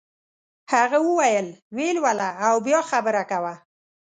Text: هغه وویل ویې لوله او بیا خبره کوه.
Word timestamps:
هغه 0.73 0.97
وویل 1.07 1.47
ویې 1.75 1.91
لوله 1.97 2.29
او 2.45 2.55
بیا 2.65 2.79
خبره 2.91 3.23
کوه. 3.31 3.53